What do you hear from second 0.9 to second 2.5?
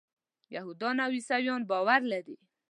او عیسویان باور لري.